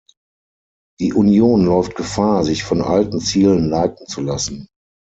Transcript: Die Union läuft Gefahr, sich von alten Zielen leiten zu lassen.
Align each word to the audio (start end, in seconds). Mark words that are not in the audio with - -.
Die 0.99 1.13
Union 1.13 1.63
läuft 1.63 1.93
Gefahr, 1.93 2.43
sich 2.43 2.63
von 2.63 2.81
alten 2.81 3.19
Zielen 3.19 3.69
leiten 3.69 4.07
zu 4.07 4.21
lassen. 4.21 4.65